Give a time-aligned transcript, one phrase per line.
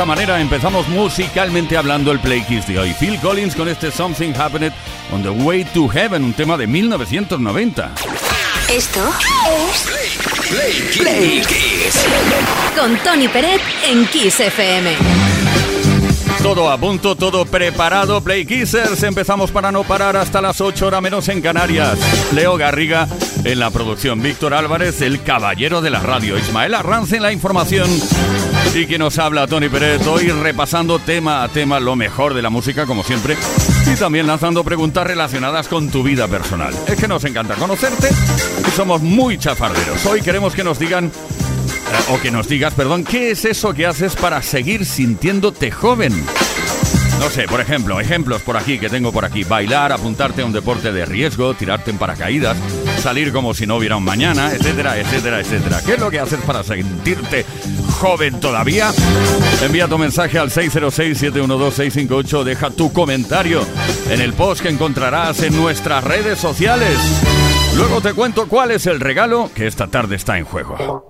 [0.00, 2.94] Esta manera empezamos musicalmente hablando el Play Kiss de hoy.
[2.98, 4.72] Phil Collins con este Something Happened
[5.12, 7.92] on the Way to Heaven, un tema de 1990.
[8.70, 9.00] Esto
[9.68, 9.86] es
[10.48, 12.06] Play, Play, Kiss.
[12.74, 13.60] Con Tony Peret
[13.90, 14.96] en Kiss FM.
[16.42, 18.22] Todo a punto, todo preparado.
[18.22, 19.02] Play Kissers.
[19.02, 21.98] Empezamos para no parar hasta las 8 horas menos en Canarias.
[22.32, 23.06] Leo Garriga
[23.44, 24.22] en la producción.
[24.22, 26.38] Víctor Álvarez, el caballero de la radio.
[26.38, 27.90] Ismael Arranz en la información.
[28.74, 32.50] Y que nos habla Tony Pérez hoy repasando tema a tema lo mejor de la
[32.50, 33.36] música, como siempre.
[33.92, 36.72] Y también lanzando preguntas relacionadas con tu vida personal.
[36.86, 38.08] Es que nos encanta conocerte
[38.66, 40.06] y somos muy chafarderos.
[40.06, 41.10] Hoy queremos que nos digan
[42.10, 46.12] o que nos digas, perdón, ¿qué es eso que haces para seguir sintiéndote joven?
[47.20, 49.44] No sé, por ejemplo, ejemplos por aquí que tengo por aquí.
[49.44, 52.56] Bailar, apuntarte a un deporte de riesgo, tirarte en paracaídas,
[53.02, 55.82] salir como si no hubiera un mañana, etcétera, etcétera, etcétera.
[55.84, 57.44] ¿Qué es lo que haces para sentirte
[58.00, 58.90] joven todavía?
[59.62, 62.42] Envía tu mensaje al 606-712-658.
[62.44, 63.60] Deja tu comentario
[64.08, 66.96] en el post que encontrarás en nuestras redes sociales.
[67.76, 71.04] Luego te cuento cuál es el regalo que esta tarde está en juego.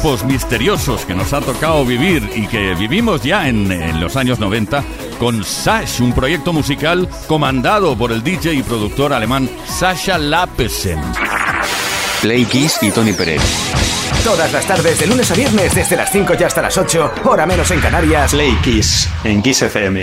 [0.00, 4.82] Tiempos misteriosos que nos ha tocado vivir y que vivimos ya en, los años 90
[5.18, 10.98] con Sash, un proyecto musical comandado por el DJ y productor alemán Sasha Lapesen.
[12.22, 13.42] Play Kiss y Tony Pérez.
[14.24, 17.44] Todas las tardes, de lunes a viernes, desde las 5 y hasta las 8, hora
[17.44, 18.30] menos en Canarias.
[18.30, 20.02] Play Kiss, en Kiss FM.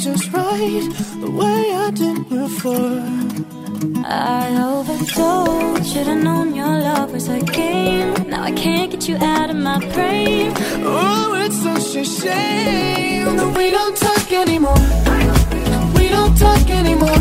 [0.00, 0.88] just right
[1.20, 3.02] the way I did before.
[4.06, 8.14] I overdosed, should've known your love was a game.
[8.30, 10.54] Now I can't get you out of my brain.
[10.84, 14.82] Oh, it's such a shame that we don't talk anymore.
[15.96, 17.20] We don't talk anymore.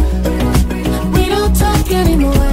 [1.15, 2.48] We don't talk anymore.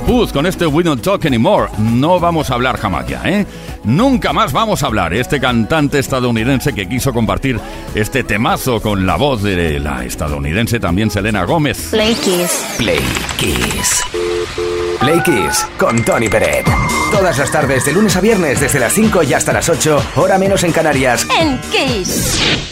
[0.00, 1.70] Con este We Don't Talk Anymore.
[1.78, 3.46] No vamos a hablar jamás ya, ¿eh?
[3.84, 5.12] Nunca más vamos a hablar.
[5.12, 7.60] Este cantante estadounidense que quiso compartir
[7.94, 11.88] este temazo con la voz de la estadounidense también Selena Gómez.
[11.90, 12.64] Play Kiss.
[12.78, 13.00] Play
[13.36, 14.02] Kiss.
[14.98, 16.66] Play Kiss con Tony Peret.
[17.10, 20.38] Todas las tardes, de lunes a viernes, desde las 5 y hasta las 8, hora
[20.38, 21.26] menos en Canarias.
[21.38, 22.71] En Kiss.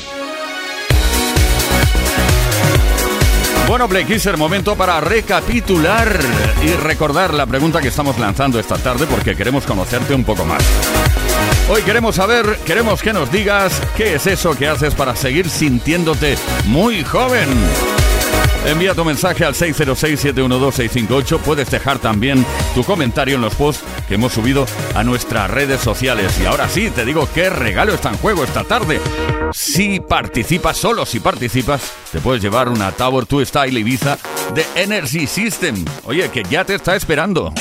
[3.70, 6.18] Bueno, Play Kisser, momento para recapitular
[6.60, 10.60] y recordar la pregunta que estamos lanzando esta tarde porque queremos conocerte un poco más.
[11.68, 16.36] Hoy queremos saber, queremos que nos digas qué es eso que haces para seguir sintiéndote
[16.66, 17.46] muy joven.
[18.66, 21.38] Envía tu mensaje al 606-712-658.
[21.40, 26.38] Puedes dejar también tu comentario en los posts que hemos subido a nuestras redes sociales.
[26.40, 29.00] Y ahora sí, te digo qué regalo está en juego esta tarde.
[29.52, 34.18] Si participas, solo si participas, te puedes llevar una Tower 2 Style Ibiza
[34.54, 35.84] de Energy System.
[36.04, 37.52] Oye, que ya te está esperando.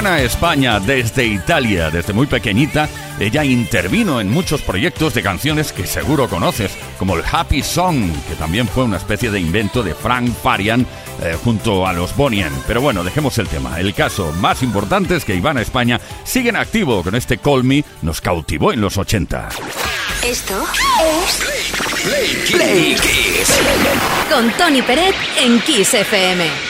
[0.00, 5.86] Ivana España desde Italia, desde muy pequeñita, ella intervino en muchos proyectos de canciones que
[5.86, 10.30] seguro conoces, como el Happy Song, que también fue una especie de invento de Frank
[10.42, 10.86] Farian
[11.20, 12.50] eh, junto a los Bonien.
[12.66, 13.78] Pero bueno, dejemos el tema.
[13.78, 17.84] El caso más importante es que Ivana España sigue en activo con este Call Me,
[18.00, 19.50] nos cautivó en los 80.
[20.24, 20.64] Esto
[21.04, 21.42] es
[22.02, 23.60] Play, Play Kiss.
[24.32, 26.69] Con Tony Peret en Kiss FM.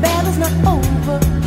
[0.00, 1.39] battle's not over.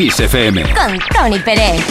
[0.00, 0.62] Kiss FM.
[0.62, 1.84] Con Tony Pérez.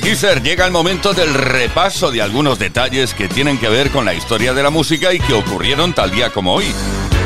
[0.00, 4.14] Kisser, llega el momento del repaso de algunos detalles que tienen que ver con la
[4.14, 6.66] historia de la música y que ocurrieron tal día como hoy.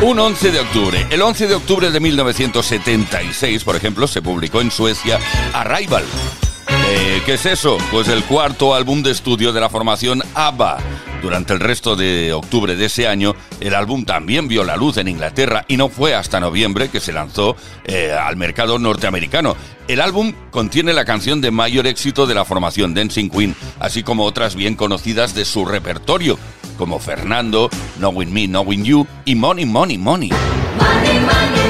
[0.01, 1.07] Un 11 de octubre.
[1.11, 5.19] El 11 de octubre de 1976, por ejemplo, se publicó en Suecia
[5.53, 6.05] Arrival.
[6.89, 7.77] Eh, ¿Qué es eso?
[7.91, 10.79] Pues el cuarto álbum de estudio de la formación ABBA
[11.23, 15.07] Durante el resto de octubre de ese año, el álbum también vio la luz en
[15.07, 19.57] Inglaterra y no fue hasta noviembre que se lanzó eh, al mercado norteamericano.
[19.87, 24.25] El álbum contiene la canción de mayor éxito de la formación Dancing Queen, así como
[24.25, 26.39] otras bien conocidas de su repertorio,
[26.77, 30.31] como Fernando, Knowing Me, Knowing You y Money, Money, Money.
[30.31, 31.62] money, money,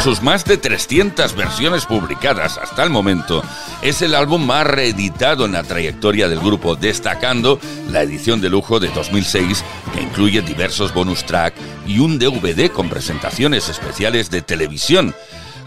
[0.00, 0.16] money.
[0.16, 3.42] sus más de 300 versiones publicadas hasta el momento,
[3.82, 7.60] es el álbum más reeditado en la trayectoria del grupo, destacando
[7.90, 11.54] la edición de lujo de 2006, que incluye diversos bonus track
[11.86, 15.14] y un DVD con presentaciones especiales de televisión.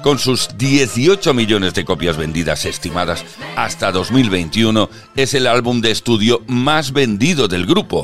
[0.02, 3.24] Con sus 18 millones de copias vendidas estimadas
[3.56, 8.04] hasta 2021, es el álbum de estudio más vendido del grupo.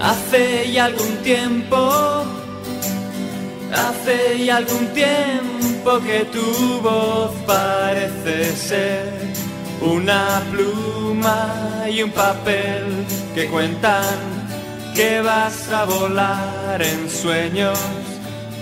[0.00, 2.24] Hace ya algún tiempo,
[3.72, 9.12] hace ya algún tiempo que tu voz parece ser
[9.80, 12.84] una pluma y un papel
[13.34, 14.38] que cuentan
[14.94, 17.78] que vas a volar en sueños,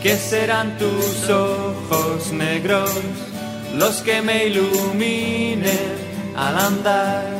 [0.03, 2.91] que serán tus ojos negros
[3.75, 5.97] los que me iluminen
[6.37, 7.36] al andar.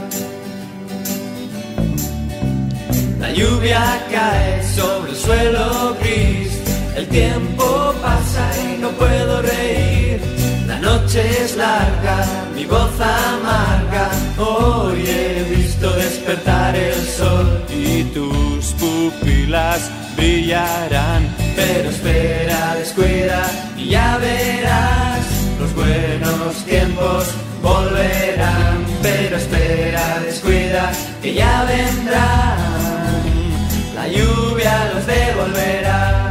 [3.37, 6.53] Lluvia cae sobre el suelo gris,
[6.97, 10.21] el tiempo pasa y no puedo reír.
[10.67, 18.65] La noche es larga, mi voz amarga, hoy he visto despertar el sol y tus
[18.81, 21.23] pupilas brillarán.
[21.55, 23.43] Pero espera, descuida
[23.77, 25.27] y ya verás,
[25.61, 27.27] los buenos tiempos
[27.63, 28.85] volverán.
[29.03, 32.96] Pero espera, descuida que ya vendrán
[34.07, 36.26] la lluvia los devolverá.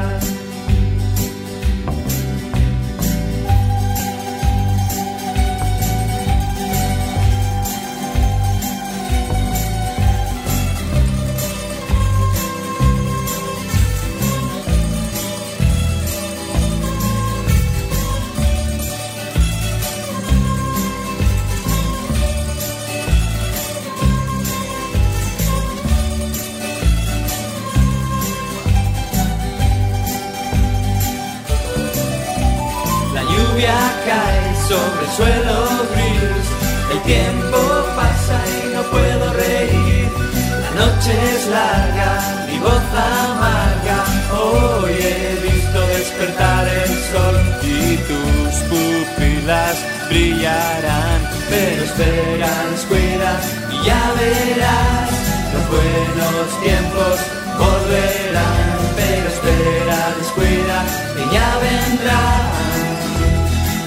[51.50, 53.32] Pero espera, descuida
[53.72, 55.10] y ya verás.
[55.54, 57.15] Los buenos tiempos
[57.58, 58.68] volverán.
[58.96, 60.78] Pero espera, descuida
[61.22, 62.56] y ya vendrán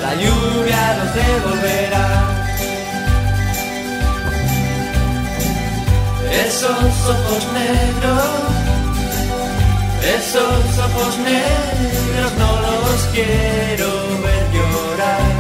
[0.09, 2.09] la lluvia nos devolverá.
[6.47, 8.31] Esos ojos negros,
[10.17, 13.91] esos ojos negros no los quiero
[14.25, 15.38] ver llorar,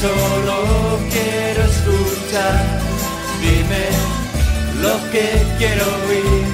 [0.00, 2.58] solo quiero escuchar.
[3.40, 3.84] Dime
[4.82, 5.26] lo que
[5.58, 6.46] quiero oír,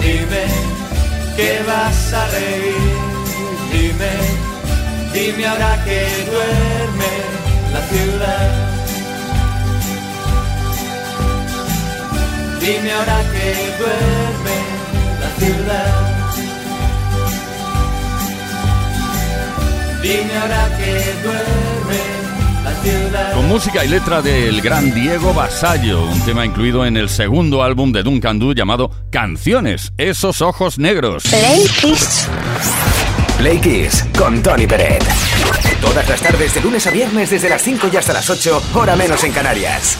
[0.00, 0.44] dime
[1.36, 2.74] que vas a reír,
[3.72, 4.50] dime
[5.12, 7.12] Dime ahora que duerme
[7.72, 8.50] la ciudad.
[12.60, 13.46] Dime ahora que
[13.80, 14.56] duerme
[15.20, 15.92] la ciudad.
[20.00, 20.92] Dime ahora que
[21.24, 22.19] duerme.
[23.34, 27.92] Con música y letra del gran Diego Basallo, un tema incluido en el segundo álbum
[27.92, 31.24] de Duncan Du llamado Canciones, esos ojos negros.
[33.36, 35.04] Play Kiss con Tony Peret.
[35.80, 38.96] Todas las tardes de lunes a viernes desde las 5 y hasta las 8, hora
[38.96, 39.98] menos en Canarias.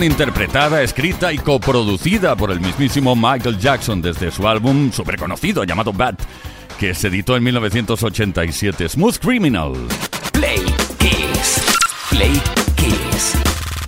[0.00, 5.92] Interpretada, escrita y coproducida por el mismísimo Michael Jackson desde su álbum súper conocido llamado
[5.92, 6.14] Bad,
[6.80, 9.72] que se editó en 1987, Smooth Criminal.
[10.32, 10.64] Play
[10.98, 11.62] Kiss.
[12.08, 12.40] Play
[12.76, 13.34] Kiss.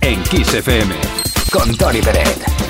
[0.01, 0.93] En Kiss FM.
[1.51, 2.64] Con Tony Peret.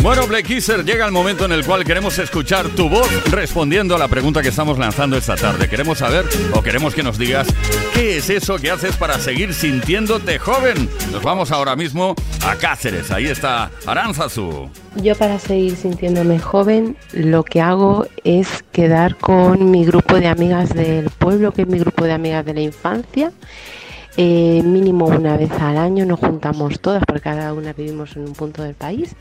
[0.00, 3.98] Bueno, Black Kisser, llega el momento en el cual queremos escuchar tu voz respondiendo a
[3.98, 5.68] la pregunta que estamos lanzando esta tarde.
[5.68, 6.24] Queremos saber
[6.54, 7.48] o queremos que nos digas
[7.94, 10.88] qué es eso que haces para seguir sintiéndote joven.
[11.10, 12.14] Nos vamos ahora mismo
[12.46, 13.10] a Cáceres.
[13.10, 14.70] Ahí está Aranzazu.
[15.02, 20.72] Yo para seguir sintiéndome joven, lo que hago es quedar con mi grupo de amigas
[20.74, 23.32] del pueblo, que es mi grupo de amigas de la infancia.
[24.16, 28.32] Eh, mínimo una vez al año nos juntamos todas, porque cada una vivimos en un
[28.32, 29.14] punto del país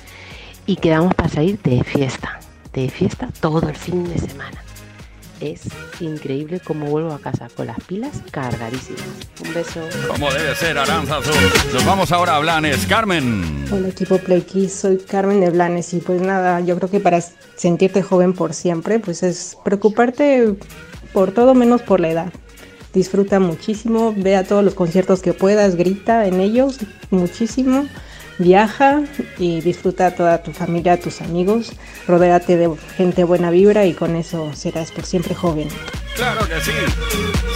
[0.67, 2.39] y quedamos para salir de fiesta,
[2.73, 4.61] de fiesta todo el fin de semana.
[5.39, 5.61] Es
[5.99, 9.05] increíble cómo vuelvo a casa con las pilas cargadísimas.
[9.45, 9.81] Un beso.
[10.07, 11.31] Como debe ser, Aranzazu.
[11.73, 12.85] Nos vamos ahora a Blanes.
[12.87, 13.65] Carmen.
[13.71, 17.21] Hola equipo Play soy Carmen de Blanes y pues nada, yo creo que para
[17.55, 20.55] sentirte joven por siempre, pues es preocuparte
[21.13, 22.33] por todo menos por la edad.
[22.93, 26.79] Disfruta muchísimo, ve a todos los conciertos que puedas, grita en ellos
[27.11, 27.85] muchísimo
[28.39, 29.01] Viaja
[29.39, 31.71] y disfruta a toda tu familia, tus amigos,
[32.07, 35.67] rodéate de gente buena vibra y con eso serás por siempre joven.
[36.15, 36.71] Claro que sí.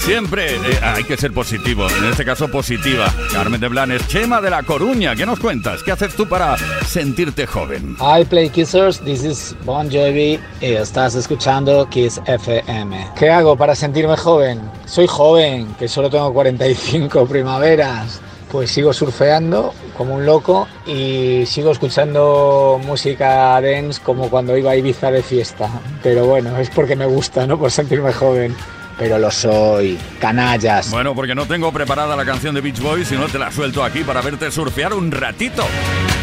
[0.06, 3.12] Siempre eh, hay que ser positivo, en este caso positiva.
[3.32, 5.82] Carmen de Blanes, Chema de la Coruña, ¿qué nos cuentas?
[5.84, 7.96] ¿Qué haces tú para sentirte joven?
[8.00, 13.12] Hi Play Kissers, this is Bon Jovi y estás escuchando Kiss FM.
[13.18, 14.62] ¿Qué hago para sentirme joven?
[14.86, 18.22] Soy joven, que solo tengo 45 primaveras
[18.52, 24.76] pues sigo surfeando como un loco y sigo escuchando música dance como cuando iba a
[24.76, 25.70] Ibiza de fiesta.
[26.04, 27.58] Pero bueno, es porque me gusta, ¿no?
[27.58, 28.56] Por sentirme joven.
[28.98, 30.92] Pero lo soy, canallas.
[30.92, 34.04] Bueno, porque no tengo preparada la canción de Beach Boys, sino te la suelto aquí
[34.04, 35.64] para verte surfear un ratito.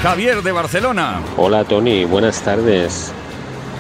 [0.03, 1.21] Javier de Barcelona.
[1.37, 3.13] Hola Tony, buenas tardes.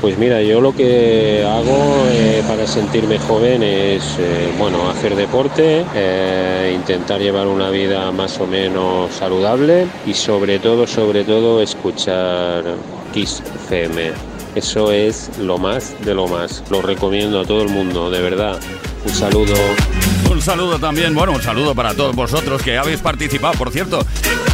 [0.01, 5.85] Pues mira, yo lo que hago eh, para sentirme joven es, eh, bueno, hacer deporte,
[5.93, 12.63] eh, intentar llevar una vida más o menos saludable y sobre todo, sobre todo, escuchar
[13.13, 14.13] Kiss FM.
[14.55, 16.63] Eso es lo más de lo más.
[16.71, 18.61] Lo recomiendo a todo el mundo, de verdad.
[19.05, 19.55] Un saludo.
[20.31, 24.05] Un saludo también, bueno, un saludo para todos vosotros que habéis participado, por cierto.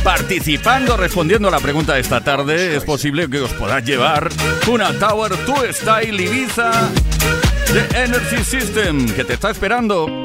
[0.03, 4.29] Participando, respondiendo a la pregunta de esta tarde, es posible que os podáis llevar
[4.69, 6.91] una Tower Tu Style Ibiza
[7.73, 10.25] de Energy System que te está esperando.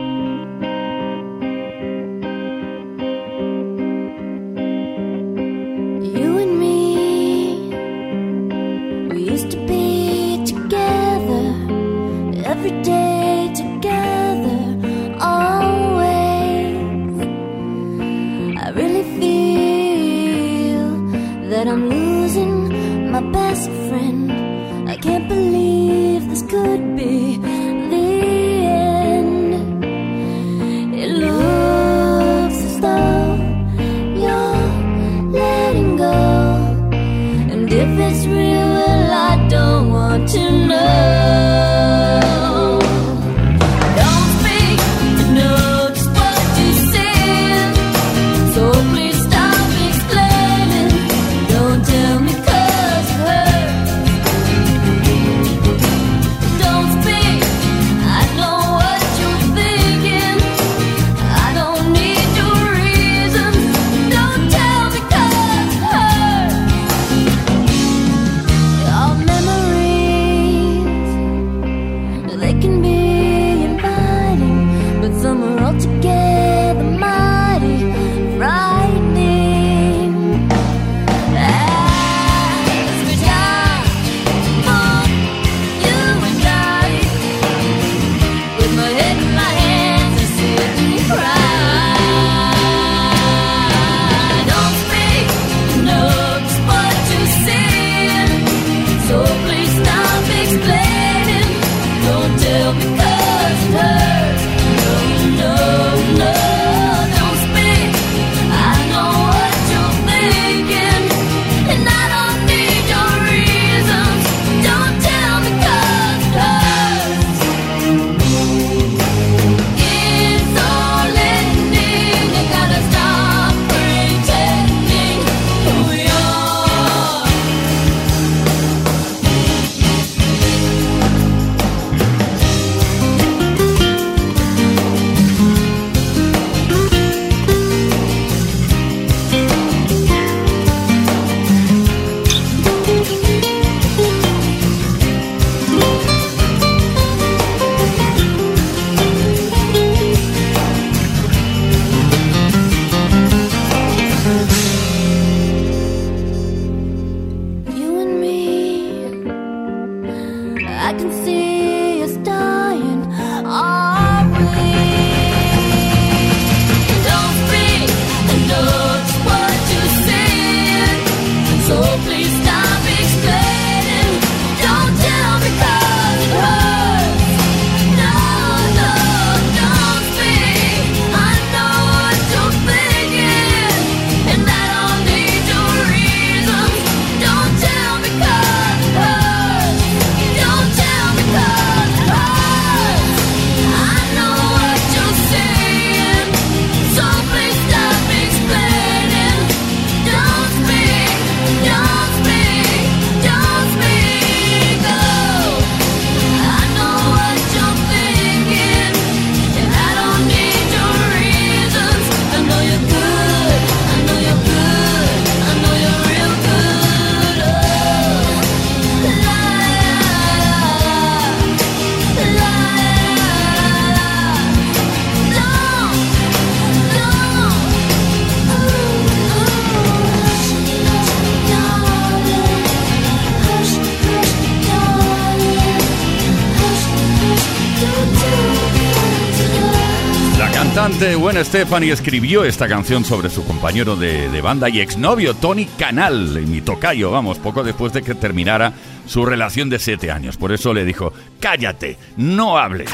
[241.00, 246.42] Cantante Gwen Stefani escribió esta canción sobre su compañero de, banda y exnovio Tony Canal,
[246.46, 248.74] mi tocayo, vamos, poco después de que terminara
[249.08, 250.36] su relación de siete años.
[250.36, 252.92] Por eso le dijo, cállate, no hables.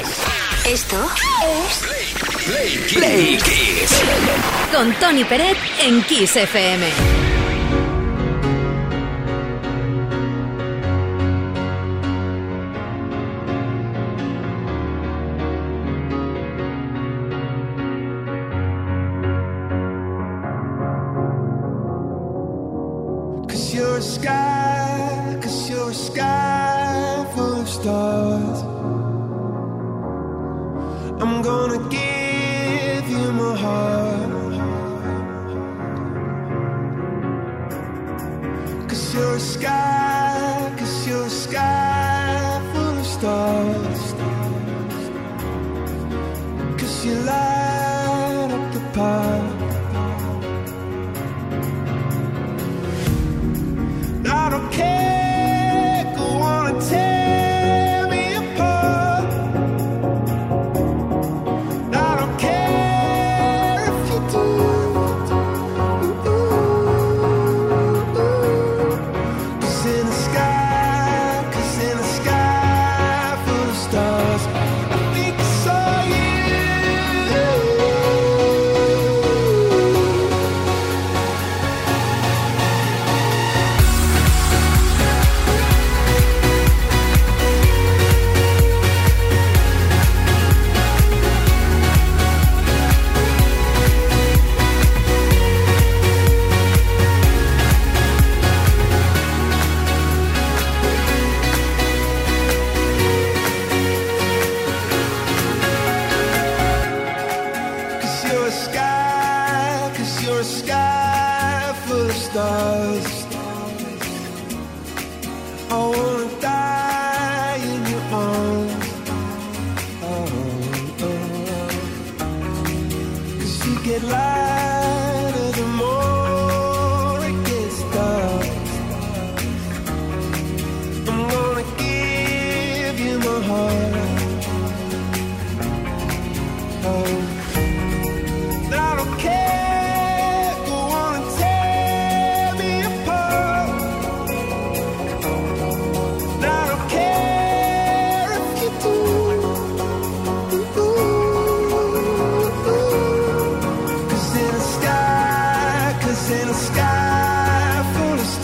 [0.68, 0.97] Esto
[1.41, 4.03] es Play, Kiss.
[4.72, 7.35] Con Tony Peret en Kiss FM.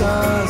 [0.02, 0.41] stars.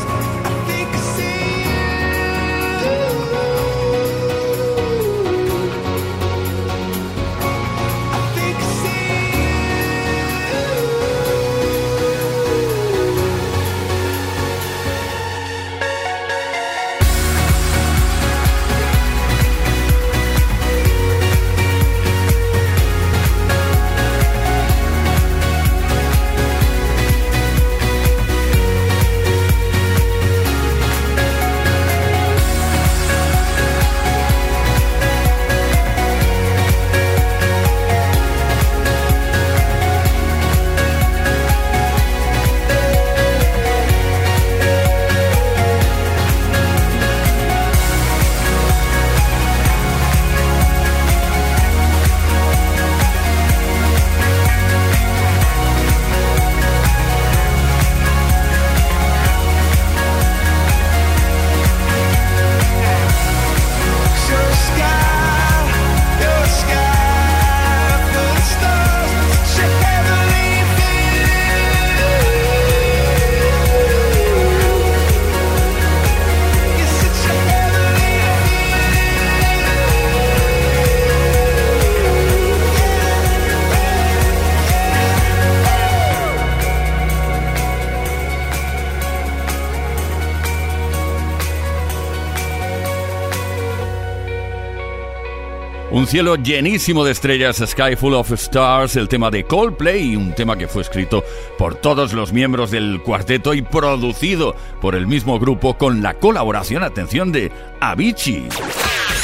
[96.12, 100.68] Cielo llenísimo de estrellas, Sky Full of Stars, el tema de Coldplay, un tema que
[100.68, 101.24] fue escrito
[101.58, 106.84] por todos los miembros del cuarteto y producido por el mismo grupo con la colaboración,
[106.84, 107.50] atención, de
[107.80, 108.50] Avicii.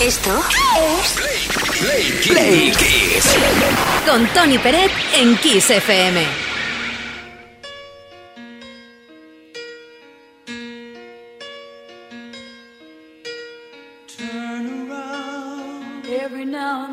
[0.01, 0.29] Esto
[0.93, 3.35] es Play, Kiss.
[4.07, 6.46] Con Tony Peret en Kiss FM.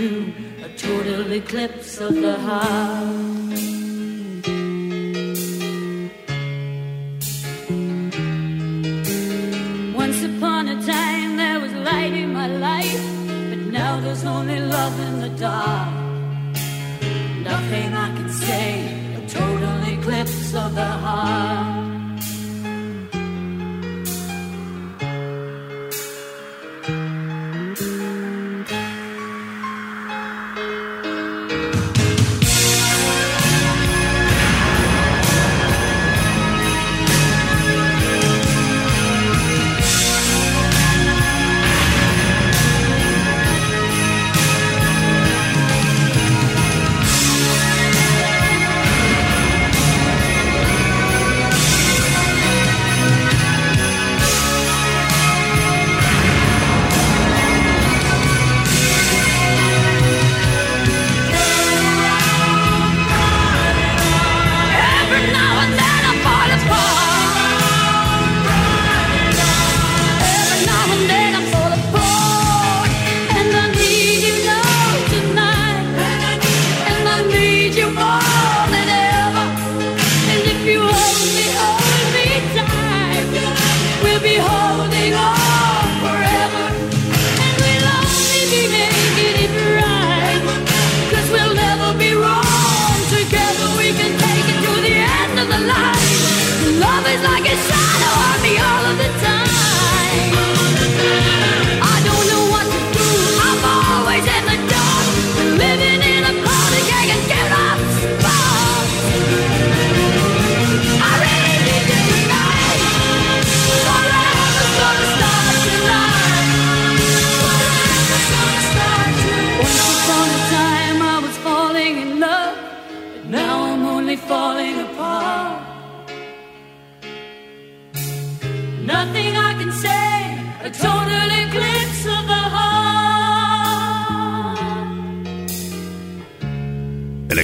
[0.00, 1.32] Turn around.
[1.32, 3.79] eclipse of the heart.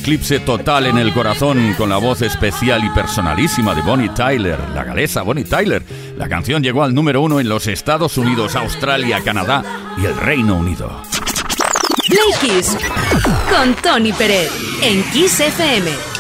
[0.07, 4.85] Eclipse total en el corazón con la voz especial y personalísima de Bonnie Tyler, la
[4.85, 5.83] galesa Bonnie Tyler.
[6.17, 9.65] La canción llegó al número uno en los Estados Unidos, Australia, Canadá
[10.01, 11.03] y el Reino Unido.
[13.51, 13.75] Con
[14.17, 16.16] Pérez en Kiss FM.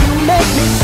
[0.00, 0.81] you make me